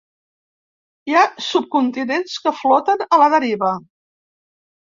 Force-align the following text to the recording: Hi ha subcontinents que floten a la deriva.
Hi 1.11 1.17
ha 1.19 1.25
subcontinents 1.49 2.39
que 2.47 2.57
floten 2.63 3.07
a 3.07 3.21
la 3.25 3.29
deriva. 3.37 3.71